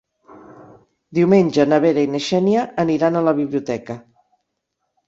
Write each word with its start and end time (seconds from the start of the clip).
Diumenge 1.17 1.67
na 1.73 1.79
Vera 1.85 2.07
i 2.07 2.09
na 2.15 2.23
Xènia 2.29 2.65
aniran 2.87 3.21
a 3.21 3.25
la 3.31 3.39
biblioteca. 3.43 4.01